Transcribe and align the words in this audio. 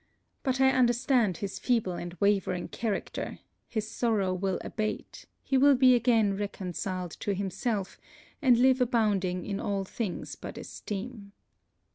But 0.41 0.59
I 0.59 0.71
understand 0.71 1.37
his 1.37 1.59
feeble 1.59 1.91
and 1.93 2.15
wavering 2.19 2.69
character; 2.69 3.37
his 3.67 3.87
sorrow 3.87 4.33
will 4.33 4.57
abate; 4.63 5.27
he 5.43 5.59
will 5.59 5.75
be 5.75 5.93
again 5.93 6.35
reconciled 6.35 7.11
to 7.19 7.35
himself, 7.35 7.99
and 8.41 8.57
live 8.57 8.81
abounding 8.81 9.45
in 9.45 9.59
all 9.59 9.85
things 9.85 10.35
but 10.35 10.57
esteem. 10.57 11.33